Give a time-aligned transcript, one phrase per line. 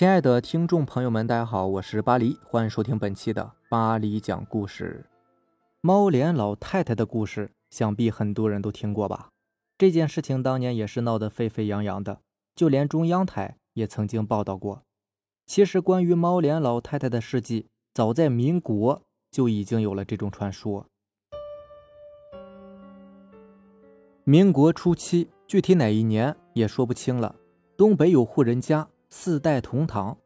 [0.00, 5.04] 亲爱的听众朋友们，大家好，我是巴黎，欢迎收听本期的巴黎讲故事。
[5.82, 9.28] 猫脸老太太的故事，想必很多人都听过吧？
[9.76, 12.20] 这件事情当年也是闹得沸沸扬扬的，
[12.54, 14.80] 就连中央台也曾经报道过。
[15.44, 20.86] 其实，关于猫脸老太太的事迹，早在民国就已经有了这种传说。
[24.24, 27.36] 民国初期，具体哪一年也说不清了。
[27.76, 28.88] 东北有户人家。
[29.12, 30.16] 四代同堂，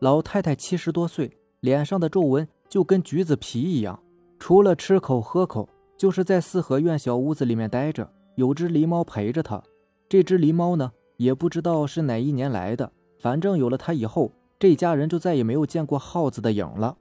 [0.00, 3.98] 老太太七十多岁，脸上的皱纹就跟橘子皮一样。
[4.38, 9.62] 除了吃口喝口，就是在四合院小屋子里面待着，有只狸猫陪着她。
[10.08, 16.98] 这只狸猫呢，也不知道是哪一年来的，反正有了它以后，这家人就再也没有见过耗子的影了。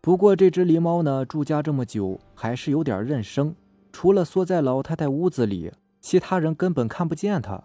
[0.00, 3.54] 不过这只狸猫呢，住家这么久，还是有点认生，
[3.92, 7.62] 除了缩在老太太屋子里，其他人根本看不见它。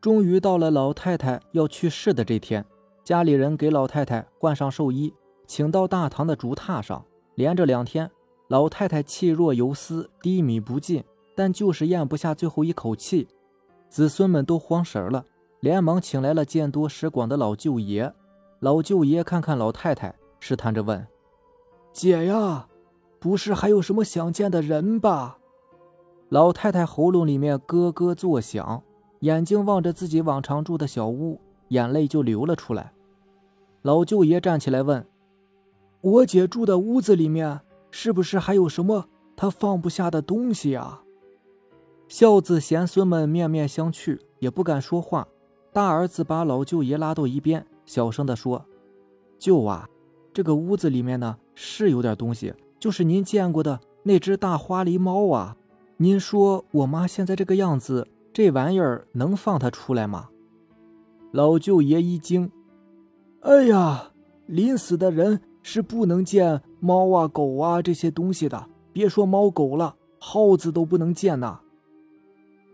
[0.00, 2.64] 终于到了老太太要去世的这天，
[3.02, 5.12] 家里人给老太太换上寿衣，
[5.46, 7.04] 请到大堂的竹榻上。
[7.34, 8.10] 连着两天，
[8.48, 11.04] 老太太气若游丝，低迷不进，
[11.34, 13.26] 但就是咽不下最后一口气。
[13.88, 15.24] 子孙们都慌神了，
[15.60, 18.12] 连忙请来了见多识广的老舅爷。
[18.60, 21.06] 老舅爷看看老太太，试探着问
[21.92, 22.68] ：“姐呀，
[23.18, 25.38] 不是还有什么想见的人吧？”
[26.28, 28.82] 老太太喉咙里面咯咯作响。
[29.20, 32.92] 眼睛望着自己往常住的小屋，眼泪就流了出来。
[33.82, 35.06] 老舅爷站起来问
[36.00, 37.60] ：“我姐住的屋子里面，
[37.90, 41.02] 是不是还有什么她放不下的东西啊？”
[42.06, 45.26] 孝子贤孙们面面相觑，也不敢说话。
[45.72, 48.64] 大儿子把老舅爷拉到一边，小声地说
[49.38, 49.88] ：“舅啊，
[50.32, 55.56] 这个屋子里面呢，是有点东西，就是您见过的那只大花狸猫啊。
[55.98, 60.28] 您说我妈现在这个样子。”这玩意儿能放他出来吗？
[61.32, 62.50] 老舅爷一惊
[63.42, 64.12] ：“哎呀，
[64.46, 71.60] 临死的人是不能见猫啊、狗啊这些东西的，别说猫狗了，耗子都不能见呐。”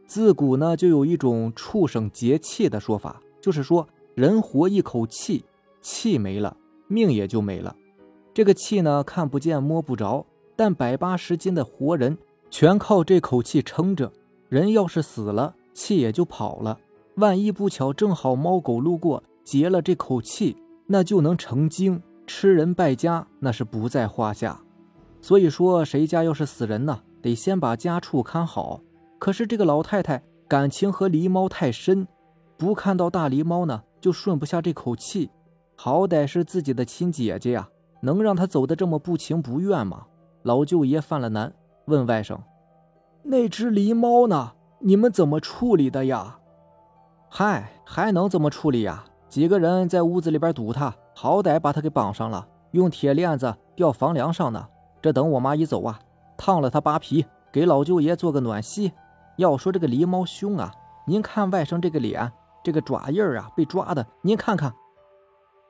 [0.06, 5.44] 自古呢，就有一种畜生节气的说法，就是说人活一口气，
[5.80, 6.56] 气没了，
[6.86, 7.74] 命也就没了。
[8.34, 10.24] 这个气呢，看不见摸不着，
[10.54, 12.16] 但百八十斤的活人
[12.50, 14.12] 全靠这口气撑着。
[14.48, 16.78] 人要是死了，气也就跑了。
[17.16, 20.56] 万一不巧正好猫狗路过，劫了这口气，
[20.86, 24.60] 那就能成精，吃人败家，那是不在话下。
[25.20, 28.80] 所以说，谁家要是死人呢，得先把家畜看好。
[29.18, 32.06] 可是这个老太太感情和狸猫太深，
[32.58, 35.30] 不看到大狸猫呢，就顺不下这口气。
[35.76, 37.68] 好歹是自己的亲姐姐呀，
[38.02, 40.06] 能让她走得这么不情不愿吗？
[40.42, 41.54] 老舅爷犯了难，
[41.86, 42.38] 问外甥。
[43.26, 44.52] 那只狸猫呢？
[44.80, 46.38] 你们怎么处理的呀？
[47.30, 49.02] 嗨，还能怎么处理呀？
[49.30, 54.68] 几个人在屋子里边堵它，好歹把它给绑上了，用铁链子吊房梁上呢。
[55.00, 55.98] 这等我妈一走啊，
[56.36, 58.92] 烫了它扒皮，给老舅爷做个暖膝。
[59.38, 60.70] 要说这个狸猫凶啊，
[61.06, 62.30] 您看外甥这个脸，
[62.62, 64.70] 这个爪印儿啊，被抓的，您看看。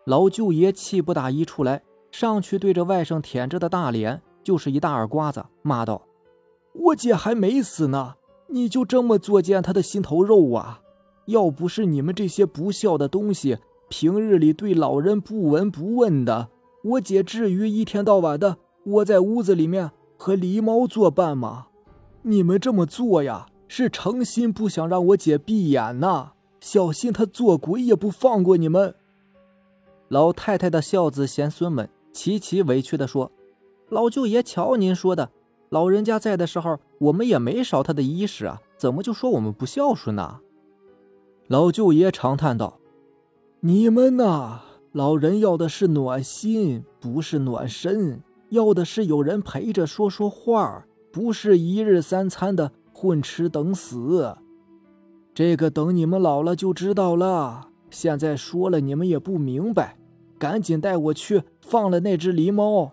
[0.06, 6.03] 老舅爷气不打一处来，上去对着外甥舔着的大脸就是一大耳刮子，骂道。
[6.74, 8.14] 我姐还没死呢，
[8.48, 10.80] 你就这么作践她的心头肉啊？
[11.26, 13.58] 要不是你们这些不孝的东西，
[13.88, 16.50] 平日里对老人不闻不问的，
[16.82, 21.68] 我姐至于一天到晚的窝在屋子里面和狸猫作伴吗？
[22.22, 28.94] 你们这么做呀，是诚心不想让我姐闭眼呐，小心她做鬼也不放过你们。
[30.08, 33.32] 老太太的孝子贤孙们齐齐委屈地说
[33.88, 35.30] ：“老舅爷，瞧您说的。”
[35.74, 40.38] 老人家在的时候，我们也没少他的衣食啊，怎么就说我们不孝顺呢？
[41.48, 42.78] 老舅爷长叹道
[43.58, 44.60] ：“你们呐，
[44.92, 48.20] 老人要的是暖心，不是暖身；
[48.50, 54.36] 要的是有人陪着说说话，不是一日三餐的混吃等死。
[55.34, 57.70] 这个等你们老了就知道了。
[57.91, 59.97] 现在说了你们也不明白，
[60.38, 62.92] 赶紧带我去放了那只狸猫。”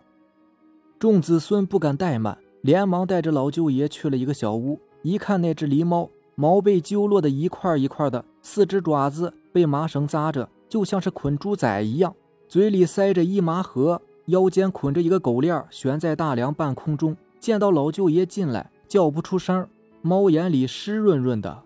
[0.97, 2.39] 众子孙不敢怠慢。
[2.61, 12.15] 连忙带着老舅爷去了一个小屋，一看那只狸猫，毛被揪落的一块一块的，四只爪子被麻绳扎着，就像是捆猪仔一样，
[12.47, 17.17] 嘴里塞着一麻盒，腰间捆着一个狗链，悬在大梁半空中。
[17.39, 19.67] 见到老舅爷进来，叫不出声，
[20.03, 21.63] 猫眼里湿润润的。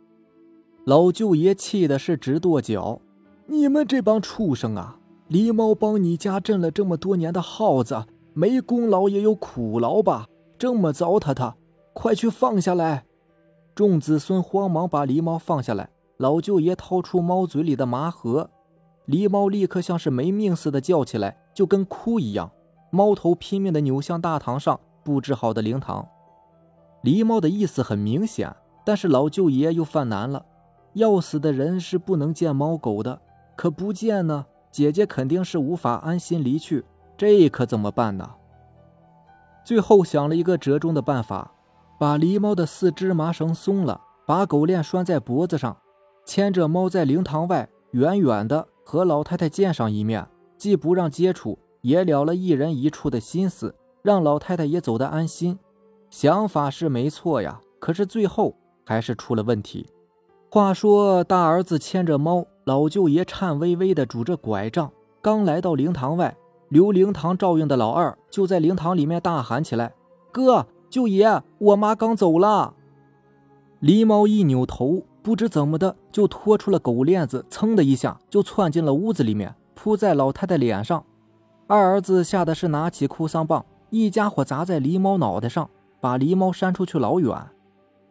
[0.86, 3.02] 老舅爷气的是直跺脚
[3.48, 4.98] ：“你们这帮畜生啊！
[5.30, 10.28] 狸猫帮你家镇了这么多年的耗子，没功劳也有苦劳吧？”
[10.58, 11.56] 这么糟蹋他，
[11.94, 13.06] 快去放下来！
[13.74, 15.90] 众子孙慌忙把狸猫放下来。
[16.18, 18.50] 老舅爷掏出猫嘴里的麻盒，
[19.06, 22.50] 狸猫立刻像是没命似的叫起来，就跟哭一样。
[22.90, 26.08] 猫头拼命的扭向大堂上布置好的灵堂。
[27.04, 28.56] 狸猫的意思很明显，
[28.86, 30.46] 但是老舅爷又犯难了。
[30.94, 33.20] 要死的人是不能见猫狗的，
[33.58, 36.86] 可不见呢，姐姐肯定是无法安心离去，
[37.18, 38.32] 这可怎么办呢？
[39.66, 41.52] 最后想了一个折中的办法，
[42.00, 45.76] 把狸猫的四肢麻绳松了，把狗链拴在脖子上，
[46.24, 53.74] 牵着猫在灵堂外远远的和老太太见上一面，既不让接触，也了了一人一处的心思，
[54.04, 55.58] 让老太太也走得安心。
[56.12, 59.88] 想法是没错呀，可是最后还是出了问题。
[60.52, 64.92] 话说大儿子牵着猫，老舅爷颤巍巍的拄着拐杖，
[65.24, 66.38] 刚来到灵堂外。
[66.70, 69.94] 留灵堂照应的老二就在灵堂里面大喊起来
[70.32, 72.74] ：“哥，舅爷，我妈刚走了。”
[73.82, 81.04] 狸猫一扭头，不知怎么的就拖出了狗链子，噌的一下就窜进了屋子里面，扑在老太太脸上。
[81.68, 85.70] 二儿子吓得是拿起哭丧棒，一家伙砸在狸猫脑袋上，
[86.00, 87.48] 把狸猫扇出去老远。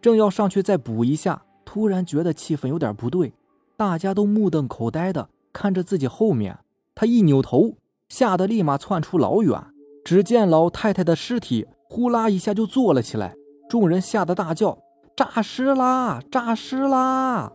[0.01, 3.33] 正要上去再补一下，突然觉得气氛有点不对，
[3.77, 6.59] 大家都目瞪口呆的看着自己后面。
[6.95, 7.75] 他一扭头。
[8.09, 9.61] 吓得立马窜出老远，
[10.05, 13.35] 只见老太太的尸体呼啦一下就坐了起来，
[13.69, 14.79] 众人吓得大叫
[15.17, 16.21] ：“诈尸啦！
[16.31, 17.53] 诈尸啦！”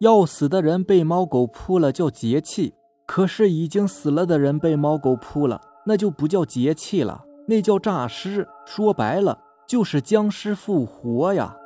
[0.00, 2.74] 要死的人被猫狗扑了叫节气，
[3.06, 8.46] 可是已经死了的人被猫狗扑了，那就不叫节气了，那叫诈尸。
[8.66, 11.56] 说白了就是僵尸复活呀！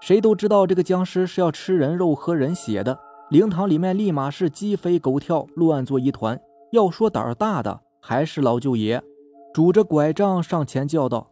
[0.00, 2.98] 谁都知道这个僵尸是要吃人肉、喝人血的。
[3.32, 6.38] 灵堂里面立马是鸡飞狗跳，乱作一团。
[6.72, 9.02] 要说胆儿大的，还是老舅爷，
[9.54, 11.30] 拄着拐杖上前叫道：“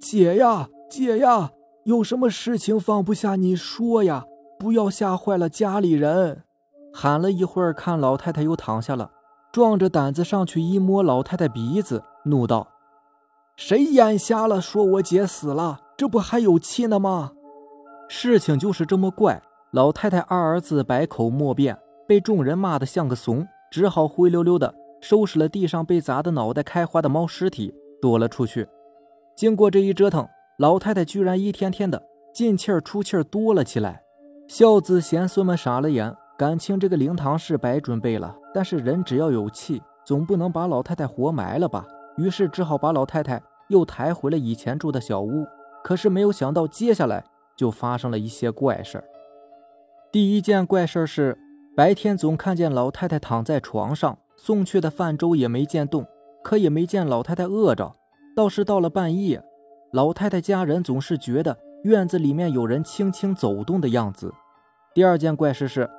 [0.00, 1.50] 姐呀，姐呀，
[1.84, 4.24] 有什么事情放不下你说呀，
[4.58, 6.44] 不要吓坏了家里人。”
[6.94, 9.10] 喊了一会儿，看老太太又躺下了，
[9.52, 12.68] 壮着胆子上去一摸老太太鼻子，怒道
[13.54, 14.62] ：“谁眼瞎了？
[14.62, 17.32] 说我姐死了，这不还有气呢吗？”
[18.08, 19.42] 事情就是这么怪。
[19.72, 28.66] 老太太二儿子百口莫辩，被众人骂得像个怂，只好灰溜溜的收拾了地上被砸得脑袋开花的猫尸体，躲了出去。
[29.36, 30.26] 经过这一折腾，
[30.58, 34.02] 老太太居然一天天的进气儿出气儿多了起来。
[34.46, 41.86] 孝子贤孙们傻了眼，感情这个灵堂是白准备了，但是人只要有气，总不能把老太太活埋了吧？
[42.16, 45.46] 于是只好把老太太又抬回了以前住的小屋。
[45.84, 47.22] 可是没有想到，接下来
[47.54, 49.04] 就发生了一些怪事儿。
[50.10, 51.36] 第一件怪事是，
[51.76, 56.06] 白天总看见老太太躺在床上，送去的饭粥也没见动，
[56.42, 57.94] 可也没见老太太饿着。
[58.34, 59.44] 倒是到了半夜，
[59.92, 64.32] 老太太家人总是觉得院子里面有人轻轻走动的样子。
[64.94, 65.90] 第二件怪事是，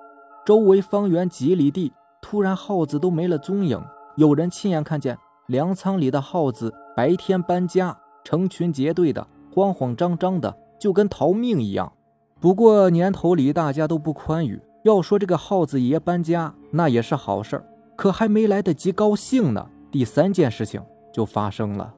[0.44, 3.79] 周围方圆几里地突然耗子都没了踪影，
[4.15, 5.15] 有人亲眼看见
[5.45, 11.94] 粮仓里的耗子白天搬家，成群结队的，慌慌张张的，就跟逃命一样。
[12.39, 17.65] 不过年头里大家都不宽裕，要说这个耗子爷搬家，那也是好事儿。
[17.97, 20.81] 可还没来得及高兴呢，第三件事情
[21.12, 21.94] 就发生了。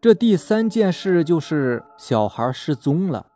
[0.00, 3.26] 这第三件事就是小孩失踪了。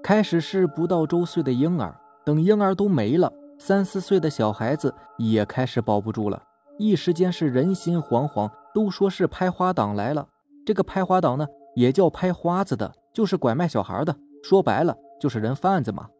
[0.00, 6.40] 开始是不到周岁的婴儿，等婴儿都没了，三四岁的小孩子也开始保不住了。
[6.78, 10.28] 一时间是人心惶惶，都说是拍花党来了。
[10.64, 14.14] 这个拍花党呢，也叫拍花子的，就是拐卖小孩的。
[14.42, 14.96] 说白了。
[15.24, 16.10] 就是人贩子嘛！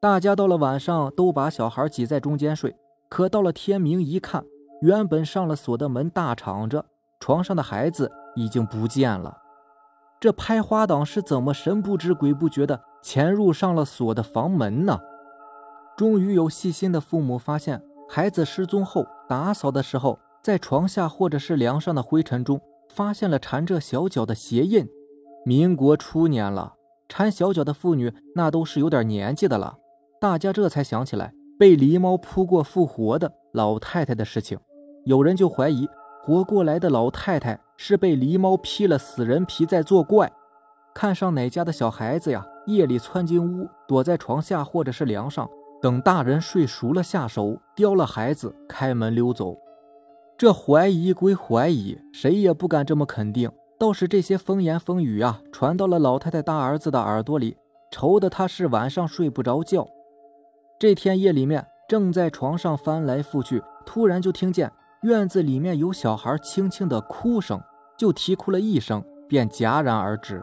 [0.00, 2.74] 大家到了晚上都把小孩挤在中间睡，
[3.10, 4.42] 可到了天明一看，
[4.80, 6.82] 原本上了锁的门大敞着，
[7.20, 9.36] 床上的孩子已经不见了。
[10.18, 14.98] 这拍花党是怎么神不知鬼不觉的潜入上了锁的房门呢？
[15.94, 22.58] 终于有细心的父母发现，孩子失踪后打扫的时候，在床下或者是梁上的灰尘中
[22.88, 24.88] 发现了缠着小脚的鞋印。
[25.44, 26.76] 民国初年了。
[27.12, 29.76] 缠小脚的妇女，那都是有点年纪的了。
[30.18, 34.58] 大家这才想起来被狸猫扑过复活的老太太的事情。
[35.04, 35.86] 有人就怀疑
[36.22, 40.32] 活过来的老太太是被狸猫披了死人皮在作怪。
[40.94, 45.46] 看上哪家的小孩子呀，夜里窜进屋，躲在床下或者是梁上，
[45.82, 49.54] 等大人睡熟了下手叼了孩子，开门溜走。
[50.38, 53.50] 这怀疑归怀疑，谁也不敢这么肯定。
[53.82, 57.56] 倒是这些风言风语啊，传到了老太太大儿子的耳朵里，
[57.90, 59.84] 愁得他是晚上睡不着觉。
[60.78, 64.70] 这天夜里面，正在床上翻来覆去，突然就听见
[65.02, 67.60] 院子里面有小孩轻轻的哭声，
[67.98, 70.40] 就啼哭了一声，便戛然而止。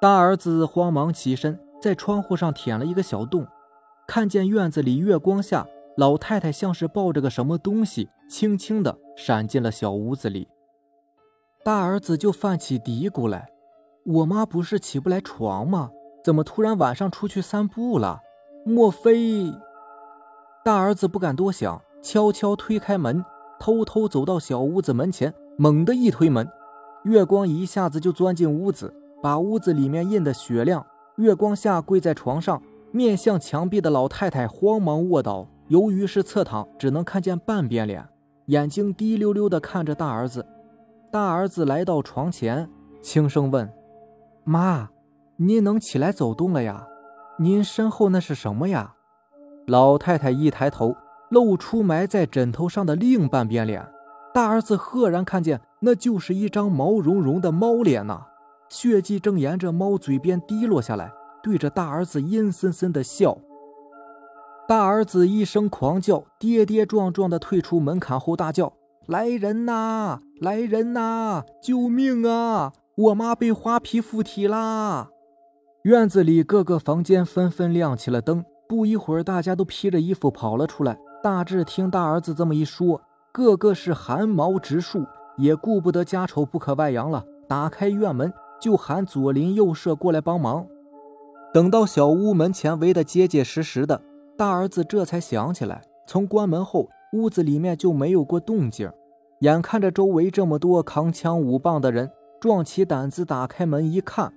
[0.00, 3.46] 大儿子慌忙起身，在窗户上舔了一个小洞，
[4.08, 5.64] 看见院子里月光下
[5.96, 10.48] 老太太像是抱着个什么东西，轻轻的闪进了小屋子里。
[11.64, 13.48] 大儿子就犯起嘀咕来
[14.04, 15.90] ：“我妈不是起不来床吗？
[16.22, 18.20] 怎么突然晚上出去散步了？
[18.66, 19.50] 莫非……”
[20.62, 23.24] 大儿子不敢多想，悄悄推开门，
[23.58, 26.46] 偷偷走到小屋子门前，猛地一推门，
[27.04, 30.84] 月光一下子就钻进屋子，把屋子里面映得雪亮。
[31.16, 32.60] 月光下，跪在床上
[32.92, 35.48] 面向墙壁的老太太慌忙卧倒。
[35.68, 38.06] 由于是侧躺，只能看见半边脸，
[38.48, 40.44] 眼睛滴溜溜地看着大儿子。
[41.14, 42.68] 大儿子来到床前，
[43.00, 43.72] 轻声问
[44.42, 44.90] ：“妈，
[45.36, 46.88] 您能起来走动了呀？
[47.38, 48.96] 您身后那是什么呀？”
[49.68, 50.96] 老太太一抬头，
[51.30, 53.86] 露出埋在枕头上的另半边脸。
[54.34, 58.26] 大儿子赫然看见，那就是一张毛茸茸的猫脸呐！
[58.68, 63.38] 血迹正沿着猫嘴边滴落下来，对着大儿子阴森森的笑。
[64.66, 68.72] 大儿子一声狂叫，跌跌撞撞地退出门槛后，大叫
[69.06, 70.20] ：“来人呐！
[70.40, 71.44] 来人呐！
[71.62, 72.72] 救命啊！
[72.96, 75.10] 我妈被花皮附体啦！”
[75.84, 78.44] 院子里各个房间纷纷亮起了灯。
[78.66, 80.98] 不一会儿，大家都披着衣服跑了出来。
[81.22, 85.04] 大志听大儿子这么一说，个个是汗毛直竖，
[85.36, 90.66] 也顾不得家丑不可外扬了，打开院门就喊左邻右舍过来帮忙。
[91.52, 94.00] 等到小屋门前围得结结实实的。
[94.36, 98.90] 大儿子这才想起来，从关门后，屋子里面就没有过动静。
[99.40, 104.32] 眼看着周围这么多扛枪舞棒的人，壮起胆子打开门一看，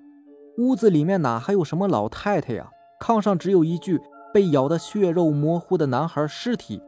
[0.60, 2.70] 屋子里面哪还有什么老太太呀？
[3.02, 4.00] 炕上只有一具
[4.34, 6.82] 被咬得血肉模糊的男孩尸体。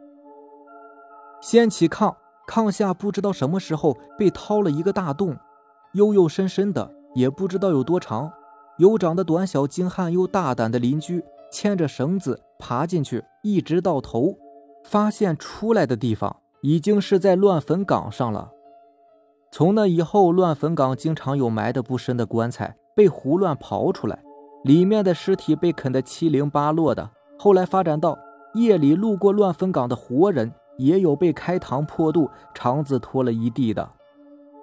[1.41, 2.15] 掀起炕，
[2.48, 5.36] 炕下不知道什么时候被掏了一个大洞，
[5.93, 8.31] 幽幽深深的，也不知道有多长。
[8.77, 11.24] 有长得短小精悍又大胆的邻居。
[11.51, 14.38] 牵着绳子爬进去，一直到头，
[14.83, 18.51] 发现出来的地方已经是在乱坟岗上了。
[19.51, 24.19] 从那以后，乱坟岗经常有埋得不深的棺材被胡乱刨出来，
[24.63, 27.09] 里面的尸体被啃得七零八落的。
[27.38, 28.17] 后来发展到
[28.53, 33.89] 夜里路过乱坟岗的活人，也有被开膛破肚、肠子脱了一地的。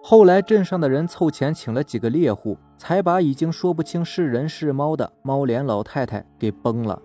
[0.02, 7.02] 后来镇上的人凑钱请了几个猎户，才把已经说不清是人是猫的猫脸老太太给崩了。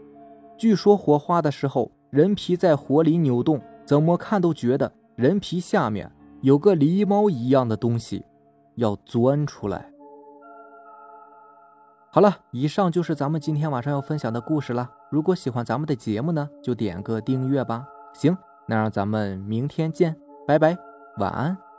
[0.56, 8.24] 据说火化的时候，人皮在火里扭动，怎么看都觉得人皮下面有个狸猫一样的东西
[8.76, 9.90] 要钻出来。
[12.12, 14.92] 好了，以上就是咱们今天晚上要分享的故事了。
[15.10, 17.88] 如果喜欢咱们的节目呢，就点个订阅吧。
[18.14, 18.38] 行，
[18.68, 20.14] 那让咱们明天见，
[20.46, 20.78] 拜拜，
[21.18, 21.71] 晚安。